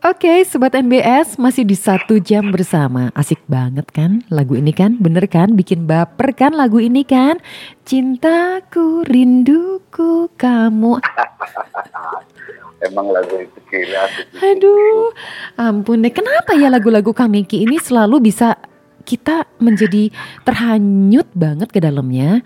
[0.00, 3.12] Oke, Sobat NBS masih di satu jam bersama.
[3.12, 4.96] Asik banget kan lagu ini kan?
[4.96, 5.52] Bener kan?
[5.52, 7.36] Bikin baper kan lagu ini kan?
[7.84, 11.04] Cintaku, rinduku, kamu.
[12.88, 14.08] Emang lagu itu gila.
[14.40, 15.12] Aduh,
[15.60, 16.08] ampun deh.
[16.16, 18.56] Kenapa ya lagu-lagu Kang Niki ini selalu bisa
[19.04, 20.08] kita menjadi
[20.48, 22.40] terhanyut banget ke dalamnya?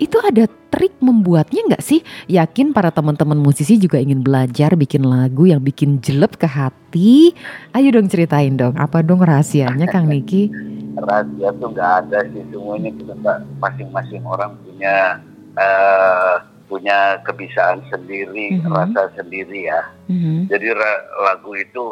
[0.00, 2.00] Itu ada trik membuatnya nggak sih?
[2.24, 7.36] Yakin para teman-teman musisi juga ingin belajar bikin lagu yang bikin jelek ke hati.
[7.76, 10.48] Ayo dong ceritain dong, apa dong rahasianya Kang Niki?
[11.04, 13.14] Rahasia tuh nggak ada sih, semuanya kita
[13.60, 15.20] masing-masing orang punya
[15.54, 18.72] uh, punya kebiasaan sendiri, mm -hmm.
[18.72, 19.84] rasa sendiri ya.
[20.08, 20.38] Mm -hmm.
[20.48, 20.66] Jadi
[21.28, 21.84] lagu itu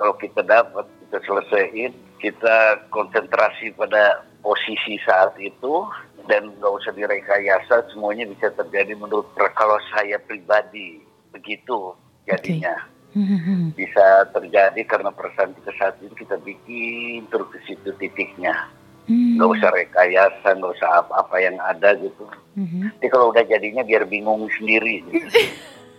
[0.00, 5.86] kalau kita dapat kita selesaiin, kita konsentrasi pada posisi saat itu
[6.24, 11.92] dan nggak usah direkayasa semuanya bisa terjadi menurut kalau saya pribadi begitu
[12.24, 12.74] jadinya
[13.12, 13.72] okay.
[13.76, 18.72] bisa terjadi karena perasaan kita saat itu kita bikin terus ke situ titiknya
[19.06, 19.36] hmm.
[19.38, 19.56] nggak mm.
[19.60, 22.24] usah rekayasa nggak usah apa-apa yang ada gitu
[22.56, 22.98] mm-hmm.
[22.98, 25.26] jadi kalau udah jadinya biar bingung sendiri gitu.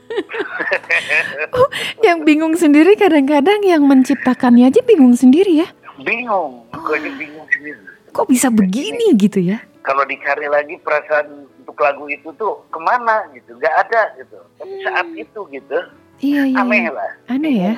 [1.57, 1.69] oh,
[2.05, 5.67] yang bingung sendiri kadang-kadang yang menciptakannya aja bingung sendiri ya
[6.01, 6.97] bingung oh.
[7.19, 7.79] bingung sendiri
[8.15, 13.29] kok bisa begini gitu ya kalau dicari lagi perasaan untuk lagu itu tuh ke mana
[13.37, 14.83] gitu nggak ada gitu tapi hmm.
[14.83, 15.79] saat itu gitu
[16.23, 16.63] Iya, iya.
[16.63, 17.11] Aneh lah.
[17.27, 17.73] Aneh ya.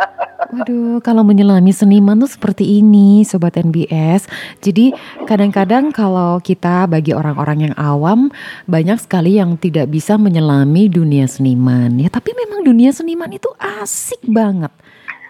[0.52, 4.26] Waduh, kalau menyelami seniman tuh seperti ini, Sobat NBS.
[4.58, 4.90] Jadi
[5.26, 8.34] kadang-kadang kalau kita bagi orang-orang yang awam,
[8.66, 11.94] banyak sekali yang tidak bisa menyelami dunia seniman.
[11.98, 14.74] Ya, tapi memang dunia seniman itu asik banget.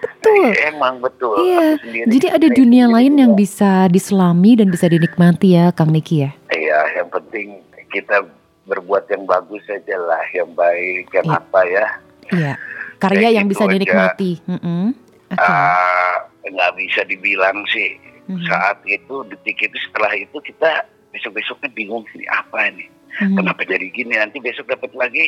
[0.02, 0.52] Betul.
[0.66, 1.36] Emang betul.
[1.40, 2.04] Iya.
[2.04, 6.30] Jadi ada dunia lain yang bisa diselami dan bisa dinikmati ya, Kang Niki ya.
[6.52, 8.26] Iya, yang penting kita
[8.66, 11.38] berbuat yang bagus saja lah, yang baik, yang iya.
[11.38, 11.86] apa ya.
[12.34, 12.54] Iya.
[12.98, 14.32] Karya yang gitu bisa dinikmati.
[14.44, 14.84] Mm -hmm.
[15.30, 15.52] okay.
[15.52, 18.46] uh, nggak bisa dibilang sih mm -hmm.
[18.48, 22.88] saat itu detik itu setelah itu kita besok besoknya bingung sih apa ini.
[22.88, 23.36] Mm -hmm.
[23.38, 24.14] Kenapa jadi gini?
[24.16, 25.24] Nanti besok dapat lagi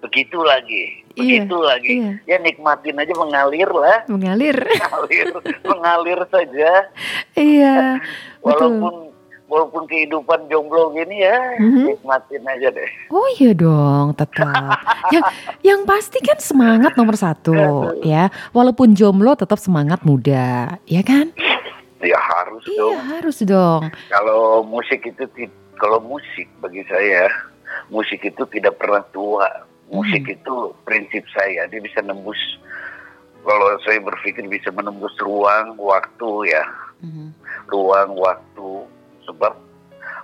[0.00, 1.94] begitu lagi, iya, begitu iya, lagi.
[1.96, 2.10] Iya.
[2.28, 3.98] Ya nikmatin aja mengalir lah.
[4.06, 4.56] Mengalir.
[4.76, 5.26] Mengalir,
[5.64, 6.70] mengalir saja.
[7.34, 7.76] Iya.
[8.44, 9.48] walaupun betul.
[9.50, 11.84] walaupun kehidupan jomblo gini ya, mm-hmm.
[11.90, 12.90] nikmatin aja deh.
[13.10, 14.50] Oh iya dong, tetap.
[15.14, 15.24] yang
[15.62, 18.28] yang pasti kan semangat nomor satu, ya.
[18.52, 21.32] Walaupun jomblo tetap semangat muda, ya kan?
[22.04, 22.92] Ya harus iya, dong.
[22.92, 23.82] Iya harus dong.
[24.12, 25.24] Kalau musik itu
[25.76, 27.28] kalau musik bagi saya
[27.90, 29.46] musik itu tidak pernah tua
[29.90, 30.34] musik hmm.
[30.36, 32.38] itu prinsip saya dia bisa nembus
[33.46, 36.64] kalau saya berpikir bisa menembus ruang waktu ya
[37.02, 37.30] hmm.
[37.70, 38.70] ruang waktu
[39.26, 39.54] sebab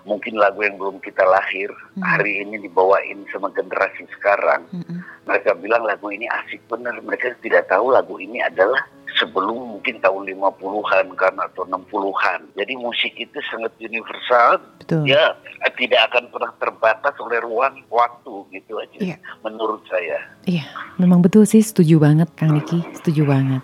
[0.03, 2.03] mungkin lagu yang belum kita lahir hmm.
[2.03, 4.99] hari ini dibawain sama generasi sekarang hmm.
[5.27, 8.83] mereka bilang lagu ini asik benar mereka tidak tahu lagu ini adalah
[9.19, 12.41] sebelum mungkin tahun 50-an kan atau 60-an.
[12.57, 14.61] Jadi musik itu sangat universal.
[14.81, 15.09] Betul.
[15.09, 15.37] Ya
[15.77, 19.17] tidak akan pernah terbatas oleh ruang waktu gitu aja iya.
[19.43, 20.19] menurut saya.
[20.45, 20.67] Iya,
[20.99, 23.63] memang betul sih setuju banget Kang Niki, setuju banget.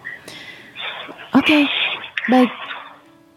[1.34, 1.44] Oke.
[1.44, 1.62] Okay.
[2.28, 2.52] Baik.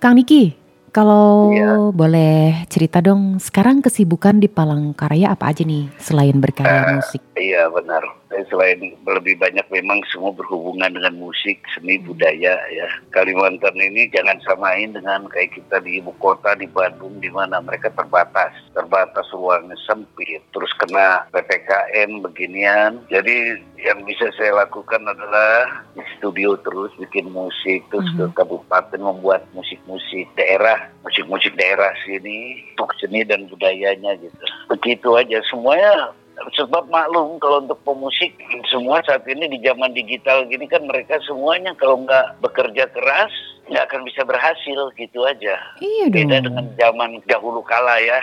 [0.03, 0.55] Kang Niki,
[0.91, 1.87] kalau ya.
[1.95, 7.21] boleh cerita dong, sekarang kesibukan di Palangkaraya apa aja nih selain berkarya uh, musik?
[7.39, 8.20] Iya benar.
[8.47, 12.07] Selain lebih banyak memang semua berhubungan dengan musik, seni, hmm.
[12.07, 12.87] budaya ya.
[13.11, 17.91] Kalimantan ini jangan samain dengan kayak kita di ibu kota di Bandung di mana mereka
[17.91, 23.03] terbatas, terbatas ruangnya sempit, terus kena ppkm beginian.
[23.11, 28.31] Jadi yang bisa saya lakukan adalah di studio terus bikin musik, terus mm -hmm.
[28.31, 34.43] ke kabupaten membuat musik-musik daerah, musik-musik daerah sini untuk seni dan budayanya gitu.
[34.71, 36.15] Begitu aja semuanya
[36.57, 38.33] sebab maklum kalau untuk pemusik
[38.69, 43.31] semua saat ini di zaman digital gini kan mereka semuanya kalau nggak bekerja keras
[43.71, 45.55] nggak akan bisa berhasil gitu aja.
[45.79, 46.27] Iya dong.
[46.27, 48.19] Beda dengan zaman dahulu kala ya.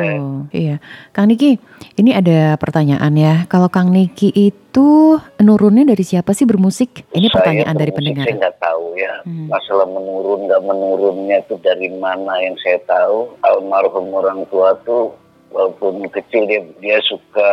[0.00, 0.80] Hmm, iya.
[1.12, 1.60] Kang Niki,
[2.00, 3.44] ini ada pertanyaan ya.
[3.52, 7.04] Kalau Kang Niki itu nurunnya dari siapa sih bermusik?
[7.12, 8.24] Ini saya pertanyaan dari pendengar.
[8.24, 9.14] Saya nggak tahu ya.
[9.28, 9.52] Hmm.
[9.52, 13.36] Masalah menurun nggak menurunnya itu dari mana yang saya tahu.
[13.44, 15.23] Almarhum orang tua tuh
[15.54, 17.52] walaupun kecil dia dia suka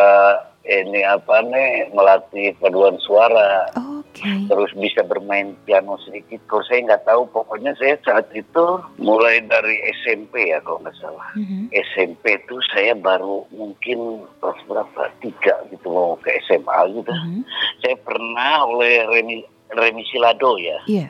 [0.66, 3.70] ini apa nih melatih paduan suara.
[4.12, 4.44] Okay.
[4.52, 6.44] Terus bisa bermain piano sedikit.
[6.46, 8.66] Kalau saya nggak tahu, pokoknya saya saat itu
[9.00, 11.32] mulai dari SMP ya kalau nggak salah.
[11.40, 11.72] Mm-hmm.
[11.96, 17.08] SMP itu saya baru mungkin kelas berapa tiga gitu mau ke SMA gitu.
[17.08, 17.42] Mm-hmm.
[17.82, 19.36] Saya pernah oleh Remi
[19.72, 20.78] Remi Silado ya.
[20.92, 21.10] Yeah.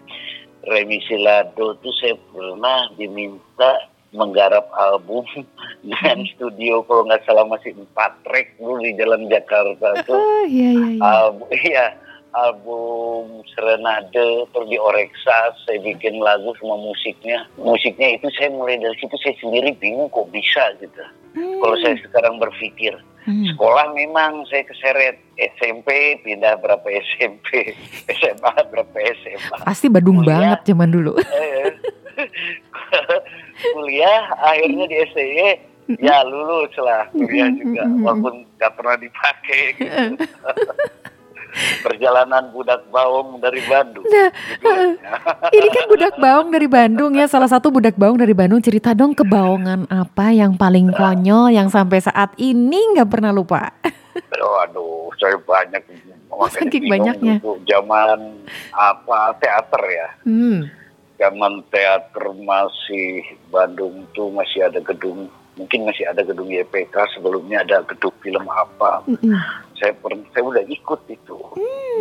[0.70, 5.24] Remi Silado itu saya pernah diminta menggarap album
[5.84, 10.14] dengan studio kalau nggak salah masih empat track dulu di Jalan Jakarta tuh.
[10.14, 11.02] Oh, iya, iya, iya.
[11.02, 11.88] Album, iya
[12.32, 14.16] album Serenade
[14.48, 19.36] terus di Oreksa saya bikin lagu sama musiknya musiknya itu saya mulai dari situ saya
[19.38, 21.64] sendiri bingung kok bisa gitu Hmm.
[21.64, 22.92] kalau saya sekarang berpikir
[23.22, 23.46] Hmm.
[23.48, 25.88] sekolah memang saya keseret SMP
[26.20, 27.72] pindah berapa SMP
[28.10, 30.58] SMA berapa SMA Pasti Badung Kuliah.
[30.58, 31.16] banget zaman dulu.
[31.22, 31.72] Eh,
[33.74, 35.50] kuliah akhirnya di STY
[36.00, 40.16] ya lulus lah kuliah juga walaupun nggak pernah dipakai gitu.
[41.84, 44.72] perjalanan budak bawang dari Bandung Nah, Gitu.
[45.52, 47.28] Ini kan budak baung dari Bandung ya.
[47.28, 52.00] Salah satu budak baung dari Bandung cerita dong kebaungan apa yang paling konyol yang sampai
[52.00, 53.68] saat ini nggak pernah lupa.
[54.42, 55.86] Oh, aduh saya banyak
[56.50, 57.40] Saking banyaknya.
[57.64, 58.42] zaman
[58.74, 60.66] apa teater ya Hmm.
[61.22, 67.86] Zaman teater masih Bandung tuh masih ada gedung mungkin masih ada gedung YPK sebelumnya ada
[67.86, 69.38] gedung film apa Mm-mm.
[69.78, 71.38] saya pernah saya udah ikut itu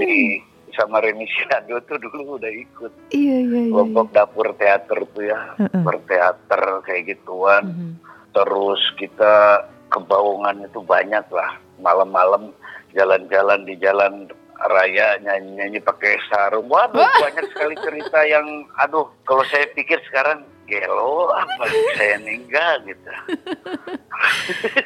[0.00, 0.40] di
[0.72, 3.60] sama Reni Siado tuh dulu udah ikut Iya iya iya.
[3.60, 3.72] iya.
[3.74, 5.82] kelompok dapur teater tuh ya Heeh.
[5.84, 7.90] berteater kayak gituan Mhm.
[8.32, 12.54] terus kita kebaungan itu banyak lah malam-malam
[12.94, 14.30] jalan-jalan di jalan
[14.62, 18.44] raya nyanyi-nyanyi pakai sarung waduh banyak sekali cerita yang
[18.76, 21.64] aduh kalau saya pikir sekarang gelo apa
[21.96, 23.10] saya ninggal gitu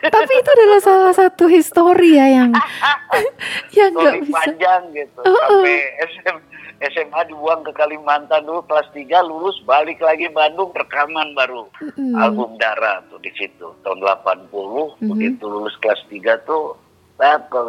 [0.06, 2.50] Tapi itu adalah salah satu histori ya yang
[3.76, 4.32] yang nggak bisa.
[4.32, 5.76] panjang gitu sampai
[6.06, 6.36] SM,
[6.86, 12.14] SMA dibuang ke Kalimantan dulu kelas 3 lulus balik lagi Bandung rekaman baru Mm-mm.
[12.14, 14.54] album Dara tuh di situ tahun 80
[14.94, 15.10] Mhm.
[15.10, 16.78] begitu lulus kelas 3 tuh
[17.14, 17.60] nah, ke,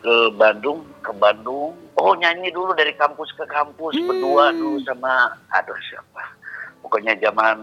[0.00, 4.08] ke Bandung ke Bandung oh nyanyi dulu dari kampus ke kampus Hmm.
[4.08, 6.22] berdua dulu sama aduh siapa
[6.80, 7.56] pokoknya zaman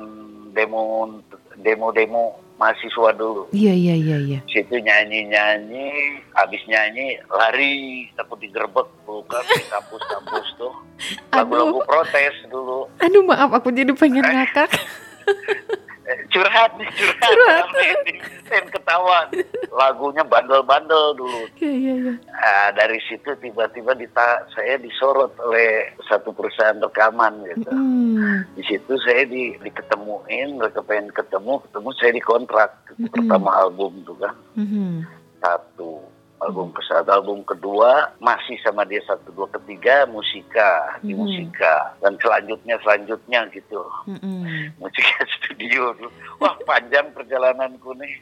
[0.51, 1.09] demo
[1.57, 2.23] demo demo
[2.57, 4.39] mahasiswa dulu Iya iya iya iya.
[4.45, 5.85] situ nyanyi nyanyi
[6.33, 7.73] habis nyanyi lari
[8.13, 10.73] takut digerebek bukan di kampus-kampus tuh
[11.33, 14.69] lagu-lagu protes dulu Aduh maaf aku jadi pengen ngakak.
[16.07, 17.67] Curhat nih curhat, Curhat.
[18.47, 19.27] Pengen ketawa
[19.69, 22.13] lagunya bandel-bandel dulu Iya iya iya.
[22.31, 28.47] Ah, dari situ tiba-tiba dita saya disorot oleh satu perusahaan rekaman gitu Hmm.
[28.55, 33.11] di situ saya di diketemuin mereka pengen ketemu ketemu saya dikontrak Mm-mm.
[33.11, 35.03] pertama album tuh kan Mhm.
[35.37, 36.01] satu
[36.39, 40.69] album ke satu album kedua masih sama dia satu dua ketiga musika
[40.99, 41.19] di Mhm.
[41.19, 44.69] musika dan selanjutnya selanjutnya gitu Mm-mm.
[44.77, 45.97] musika studio
[46.37, 48.13] wah panjang perjalananku nih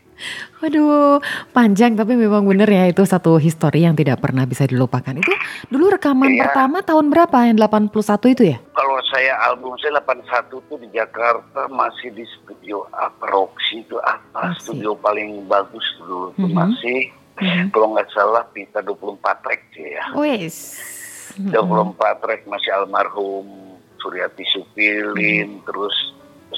[0.55, 1.19] Waduh,
[1.51, 5.11] panjang tapi memang bener ya itu satu histori yang tidak pernah bisa dilupakan.
[5.11, 5.35] Itu
[5.67, 6.47] dulu rekaman Iya.
[6.47, 7.35] pertama tahun berapa?
[7.45, 8.57] Yang 81 itu ya?
[8.71, 14.55] kalau saya album saya 81 tuh di Jakarta masih di studio apa Roxy itu apa
[14.55, 14.71] Roxy.
[14.71, 16.55] studio paling bagus dulu tuh Mhm.
[16.55, 16.99] masih
[17.35, 17.67] Mhm.
[17.69, 20.79] kalau nggak salah Pita 24 track sih ya Wes.
[21.35, 23.43] 24 track masih almarhum
[23.97, 25.95] Suryati Supilin terus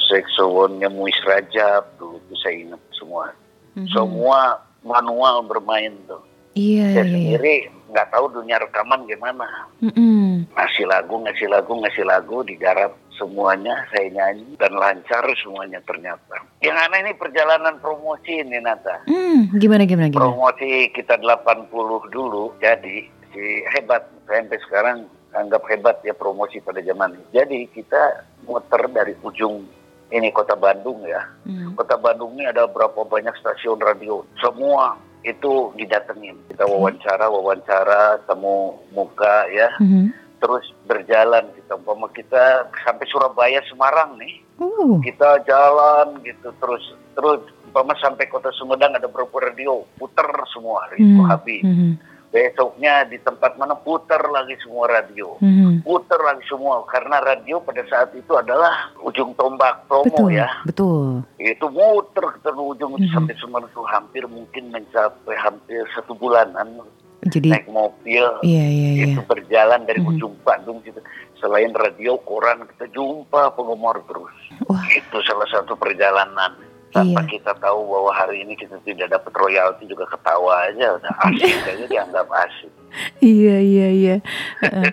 [0.07, 3.33] saxophone-nya Muis Rajab dulu tuh saya ingat semua
[3.73, 3.89] Mhm.
[3.89, 4.39] semua
[4.81, 6.21] manual bermain tuh
[6.53, 7.37] Iya, saya iya, iya.
[7.37, 7.55] sendiri
[7.91, 9.47] nggak tahu dunia rekaman gimana.
[9.83, 10.47] Mm-mm.
[10.53, 16.37] ngasih lagu ngasih lagu ngasih lagu digarap semuanya saya nyanyi dan lancar semuanya ternyata.
[16.61, 19.03] Yang aneh ini perjalanan promosi ini Nata.
[19.09, 20.21] Hmm, gimana gimana gimana?
[20.29, 21.67] promosi kita 80
[22.13, 23.43] dulu jadi si
[23.73, 24.05] hebat.
[24.27, 24.97] Saya sampai sekarang
[25.33, 27.25] anggap hebat ya promosi pada zaman ini.
[27.31, 29.65] Jadi kita muter dari ujung
[30.11, 31.23] ini kota Bandung ya.
[31.43, 31.75] Hmm.
[31.75, 34.23] kota Bandung ini ada berapa banyak stasiun radio?
[34.39, 34.95] Semua
[35.25, 36.37] itu didatengin.
[36.51, 39.69] Kita wawancara wawancara temu muka ya.
[39.81, 40.25] Mhm.
[40.37, 44.37] terus berjalan kita umpama kita sampai Surabaya Semarang nih.
[44.61, 46.83] Uh, kita jalan gitu terus
[47.17, 47.41] terus.
[47.67, 49.81] Umpama sampai kota Sumedang ada beberapa radio.
[49.97, 51.91] Puter semua itu hmm, habis mhm,
[52.27, 55.81] besoknya di tempat mana puter lagi semua radio mhm.
[55.81, 61.23] puter lagi semua karena radio pada saat itu adalah ujung tombak promo Betul, ya betul.
[61.39, 63.11] itu muter ke ujung Mhm.
[63.13, 66.83] sampai Semarang itu hampir mungkin mencapai hampir satu bulanan
[67.27, 69.05] Jadi, naik mobil iya iya iya.
[69.15, 70.09] itu berjalan dari Mhm.
[70.15, 71.01] ujung Bandung gitu.
[71.37, 74.33] Selain radio, koran kita jumpa penggemar terus.
[74.65, 74.81] Wah.
[74.89, 76.57] Itu salah satu perjalanan.
[76.87, 77.29] Tanpa Iya.
[77.29, 81.85] kita tahu bahwa hari ini kita tidak dapat royalti juga ketawa aja udah asik aja
[81.85, 82.71] dianggap asik.
[83.19, 84.15] Iya iya iya.
[84.63, 84.85] Heeh.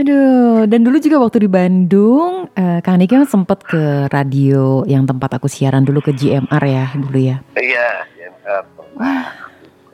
[0.00, 5.04] Aduh, dan dulu juga waktu di Bandung, eh, Kang Niki kan sempat ke radio yang
[5.04, 7.36] tempat aku siaran dulu ke GMR ya dulu ya.
[7.54, 8.28] Iya, ya,
[8.64, 8.82] apa.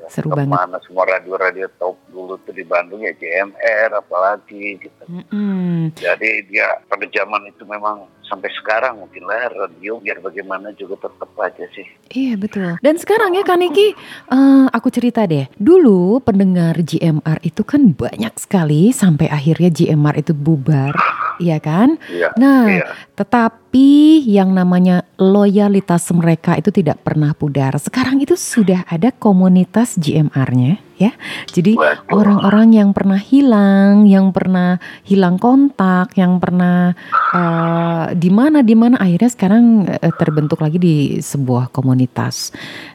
[0.08, 0.52] Seru banget.
[0.52, 5.02] Ke mana semua radio-radio top dulu tuh di Bandung ya JMR apalagi gitu.
[5.06, 5.94] Mm-mm.
[5.96, 11.30] Jadi dia pada zaman itu memang sampai sekarang mungkin lah radio biar bagaimana juga tetap
[11.38, 11.86] aja sih.
[12.10, 12.74] Iya betul.
[12.82, 13.94] Dan sekarang ya Kak Niki,
[14.30, 15.46] eh, aku cerita deh.
[15.56, 20.94] Dulu pendengar GMR itu kan banyak sekali sampai akhirnya GMR itu bubar,
[21.40, 22.00] iya kan?
[22.08, 22.32] Iya.
[22.36, 22.86] Nah, iya.
[23.16, 27.76] tetapi yang namanya loyalitas mereka itu tidak pernah pudar.
[27.80, 31.12] Sekarang itu sudah ada komunitas GMR-nya ya.
[31.52, 31.76] Jadi
[32.10, 36.96] orang-orang yang pernah hilang, yang pernah hilang kontak, yang pernah
[37.32, 42.52] eh, di mana di mana akhirnya sekarang eh, terbentuk lagi di sebuah komunitas.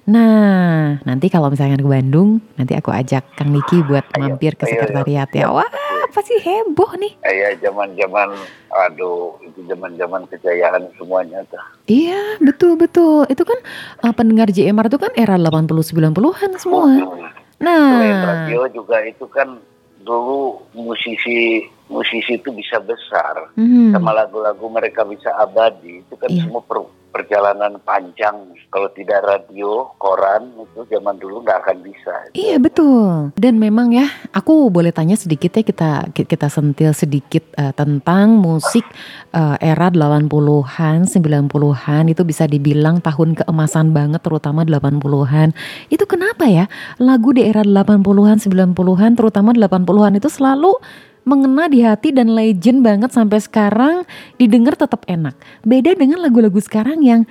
[0.10, 5.30] Nah, nanti kalau misalnya ke Bandung, nanti aku ajak Kang Niki buat mampir ke sekretariat
[5.32, 5.54] ya.
[5.54, 5.70] Wah,
[6.12, 7.16] apa sih heboh nih?
[7.24, 8.36] Eh, ya zaman-zaman
[8.68, 11.64] aduh itu zaman-zaman kejayaan semuanya tuh.
[11.88, 13.24] Iya, betul betul.
[13.32, 13.56] Itu kan
[14.04, 16.92] eh, pendengar JMR itu kan era 80 90-an semua.
[16.92, 19.56] Selain Nah, radio juga itu kan
[20.02, 26.50] dulu musisi musisi itu bisa besar hmm, sama lagu-lagu mereka bisa abadi itu kan Iya.
[26.50, 32.58] semua per- perjalanan panjang kalau tidak radio koran itu zaman dulu nggak akan bisa Iya
[32.64, 33.36] betul.
[33.36, 38.88] Dan memang ya, aku boleh tanya sedikit ya kita kita sentil sedikit eh, tentang musik
[39.36, 45.52] eh, era 80-an, 90-an itu bisa dibilang tahun keemasan banget terutama 80-an.
[45.92, 46.72] Itu kenapa ya?
[47.04, 50.80] Lagu di era 80-an, 90-an terutama 80-an itu selalu
[51.22, 54.04] mengena di hati dan legend banget sampai sekarang
[54.42, 55.38] didengar tetap enak.
[55.62, 57.30] Beda dengan lagu-lagu sekarang yang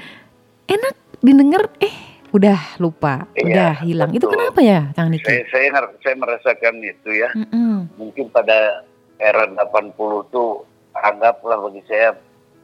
[0.71, 1.93] enak didengar eh
[2.31, 4.11] udah lupa, Iya, udah hilang.
[4.15, 4.39] Itu betul.
[4.39, 5.27] kenapa ya, Kang Niki?
[5.27, 5.69] saya saya
[5.99, 7.91] saya merasakan itu ya Mm-mm.
[7.99, 8.87] mungkin pada
[9.19, 9.99] era 80
[10.31, 10.63] tuh
[10.95, 12.15] anggaplah bagi saya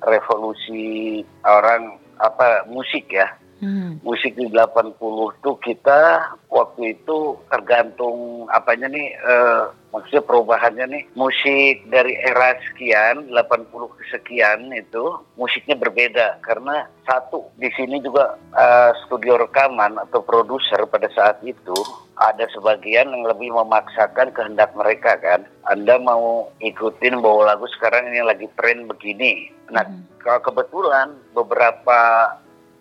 [0.06, 3.96] revolusi orang apa musik ya Hmm.
[4.04, 5.00] musik di 80
[5.40, 9.64] tuh kita waktu itu tergantung apanya nih eh,
[9.96, 17.48] maksudnya perubahannya nih musik dari era sekian 80 ke sekian itu musiknya berbeda karena satu
[17.56, 21.72] di sini juga eh, studio rekaman atau produser pada saat itu
[22.20, 28.20] ada sebagian yang lebih memaksakan kehendak mereka kan Anda mau ikutin bahwa lagu sekarang ini
[28.20, 30.04] lagi tren begini nah Hmm.
[30.20, 31.98] kalau kebetulan beberapa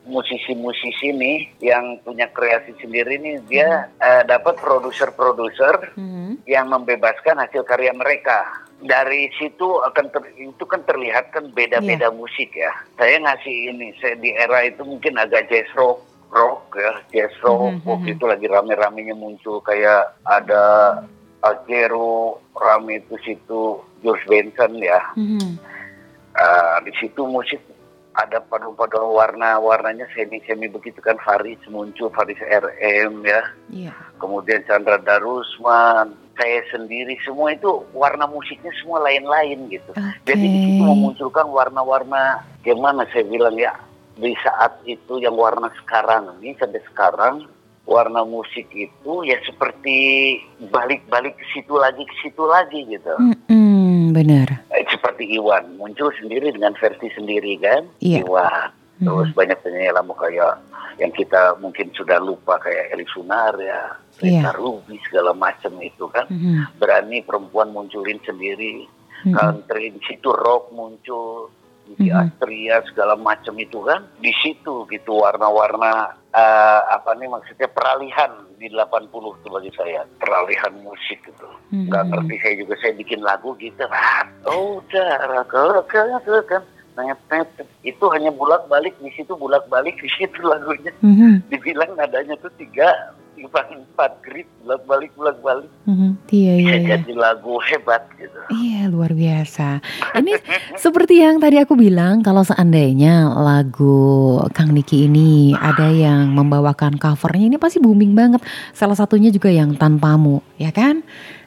[0.05, 6.37] musisi-musisi nih yang punya kreasi sendiri nih dia eh, dapat produser-produser Hmm.
[6.45, 8.45] yang membebaskan hasil karya mereka.
[8.77, 12.69] Dari situ akan ter- itu kan terlihat kan beda-beda musik ya.
[12.95, 17.79] Saya ngasih ini saya di era itu mungkin agak jazz rock rock ya jazz rock
[17.79, 18.15] Mhm, waktu mhm.
[18.19, 20.63] itu lagi rame-ramenya muncul kayak ada
[21.39, 23.61] Algero rame itu situ
[24.01, 25.55] George Benson ya Hmm.
[26.35, 27.63] Ah, di situ musik
[28.15, 31.19] ada paduan-paduan warna-warnanya semi-semi begitu kan.
[31.19, 33.41] Faris muncul Faris RM ya.
[33.71, 33.93] Iya.
[34.15, 39.91] kemudian Chandra Darusman saya sendiri semua itu warna musiknya semua lain-lain gitu.
[39.95, 40.27] Oke.
[40.27, 43.71] jadi di situ memunculkan warna-warna gimana saya bilang ya
[44.15, 47.35] di saat itu yang warna sekarang ini sampai sekarang
[47.85, 50.39] warna musik itu ya seperti
[50.73, 53.13] balik-balik ke situ lagi ke situ lagi gitu.
[53.21, 53.64] Mm-mm,
[54.15, 54.47] benar.
[54.71, 58.23] Eh, seperti Iwan muncul sendiri dengan versi sendiri kan Iya.
[58.23, 59.35] Iwan terus Mhm.
[59.35, 60.55] banyak penyanyi lama kayak
[60.95, 64.39] yang kita mungkin sudah lupa kayak Eli Sunar ya Iya.
[64.39, 66.79] Rita Ruby segala macam itu kan Mhm.
[66.79, 68.87] berani perempuan munculin sendiri
[69.27, 69.35] Mhm.
[69.35, 71.51] country di situ rock muncul
[71.93, 72.17] di Mhm.
[72.17, 78.27] Astria segala macam itu kan di situ gitu warna-warna eh, apa nih maksudnya peralihan
[78.59, 81.87] di 80 tuh bagi saya peralihan musik gitu Mhm.
[81.87, 85.45] nggak ngerti saya juga saya bikin lagu gitu ah oh udah
[86.45, 86.63] kan
[87.83, 91.47] itu hanya bulak balik di situ bulak balik di situ lagunya Mhm.
[91.51, 96.09] dibilang nadanya tuh tiga empat grid bulak balik bulak balik Mhm.
[96.27, 96.87] Iya, iya, bisa iya.
[96.97, 99.81] jadi lagu hebat gitu Iya luar biasa.
[100.13, 100.37] Ini
[100.75, 103.97] seperti yang tadi aku bilang kalau seandainya lagu
[104.53, 108.45] Kang Niki ini ada yang membawakan covernya ini pasti booming banget.
[108.69, 111.01] Salah satunya juga yang tanpamu, ya kan?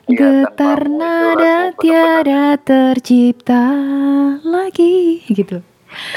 [0.06, 3.62] Iya, Getar nada tiada tercipta
[4.42, 5.62] lagi gitu.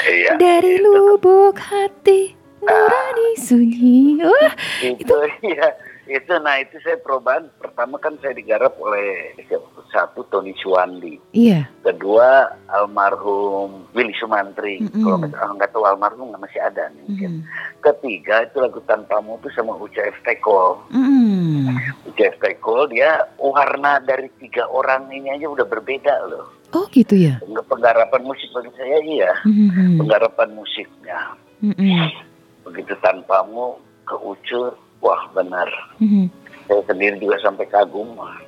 [0.04, 0.84] iya Dari itu.
[0.84, 4.22] lubuk hati nurani sunyi.
[4.22, 5.68] Wah, itu iya
[6.04, 9.32] itu nah itu saya perubahan pertama kan saya digarap oleh
[9.88, 11.70] satu Tony Suwandi iya.
[11.80, 17.30] kedua almarhum Willy Sumantri kalau nggak kalau nggak tahu almarhum nggak masih ada nih mungkin
[17.32, 17.42] Mhm.
[17.80, 20.18] ketiga itu lagu tanpamu itu sama Uca F.
[20.22, 21.70] Tekol Mm.
[22.04, 22.36] Uca F.
[22.40, 27.36] Tekol dia warna dari tiga orang ini aja udah berbeda loh Oh gitu ya.
[27.38, 29.96] Peng- penggarapan musik bagi saya iya Mhm.
[29.98, 31.18] penggarapan musiknya
[31.62, 32.31] Mhm.
[32.62, 35.66] Begitu tanpamu ke Ucu wah benar
[35.98, 36.30] Mhm.
[36.62, 38.14] saya sendiri juga sampai kagum.
[38.14, 38.38] Uh,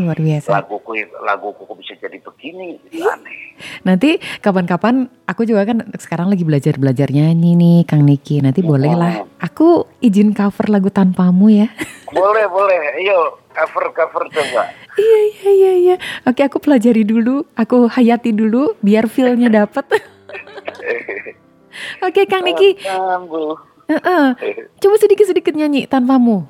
[0.00, 0.50] luar biasa.
[0.50, 3.38] Laguku laguku kok bisa jadi begini, itu aneh.
[3.84, 8.40] Nanti kapan-kapan aku juga kan sekarang lagi belajar-belajar nyanyi nih Kang Niki.
[8.40, 11.68] Nanti boleh lah aku izin cover lagu tanpamu ya.
[12.08, 13.04] Boleh, boleh.
[13.04, 14.72] Ayo cover cover coba.
[14.96, 15.96] iya, iya, iya, iya.
[16.24, 19.84] Oke, aku pelajari dulu, aku hayati dulu biar feel-nya dapet.
[22.02, 22.78] Oke, Kang Niki.
[22.78, 23.58] Tanpamu.
[23.88, 24.36] Uh-uh.
[24.84, 26.44] Coba sedikit-sedikit nyanyi tanpamu.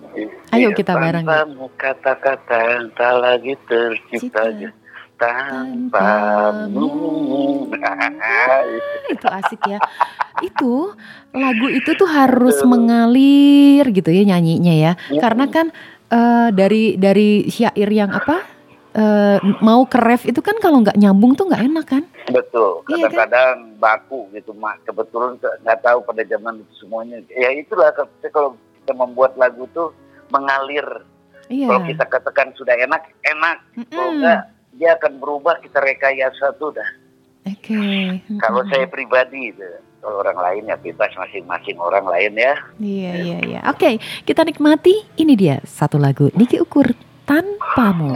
[0.51, 1.23] Ayo kita bareng.
[1.23, 4.51] Tanpamu kata-kata tak lagi tercipta
[5.15, 6.91] tanpamu.
[9.07, 9.79] itu asik ya.
[10.43, 10.99] Itu
[11.31, 14.93] lagu itu tuh harus mengalir gitu ya nyanyinya ya.
[15.07, 15.21] ya.
[15.23, 15.71] Karena kan
[16.11, 18.59] uh, dari dari syair yang apa?
[18.99, 22.03] Uh, mau ke ref itu kan kalau nggak nyambung tuh nggak enak kan?
[22.33, 22.85] Betul.
[22.85, 23.81] Kadang-kadang iya kan?
[23.81, 24.81] baku gitu mak.
[24.85, 27.19] Kebetulan nggak tahu pada zaman itu semuanya.
[27.33, 29.93] Ya itulah kalau kita membuat lagu tuh
[30.33, 30.85] mengalir.
[31.49, 31.69] Iya.
[31.73, 33.57] Kalau kita katakan sudah enak, enak.
[33.73, 33.93] Mm -mm.
[33.93, 34.41] Kalau enggak,
[34.77, 35.55] dia akan berubah.
[35.65, 36.89] Kita rekayasa tuh dah.
[37.49, 37.73] Oke.
[37.73, 38.37] Okay.
[38.41, 39.57] Kalau saya pribadi.
[39.99, 42.55] Kalau orang lain ya bebas masing-masing orang lain ya.
[42.79, 43.61] Iya iya iya.
[43.67, 45.03] Oke, okay, kita nikmati.
[45.19, 46.95] Ini dia satu lagu Niki Ukur
[47.27, 48.15] tanpamu.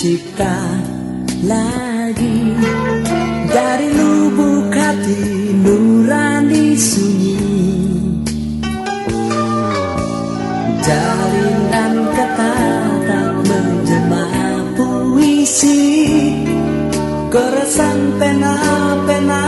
[0.00, 0.80] Tercipta
[1.44, 2.56] lagi.
[3.52, 7.36] Dari lubuk hati nurani sunyi.
[10.80, 12.54] Jalinan kata
[13.04, 14.24] tak menjelma
[14.72, 15.84] puisi.
[17.28, 19.44] Keresan pena-pena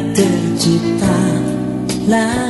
[0.00, 0.56] Goresan
[0.98, 2.49] pena-pena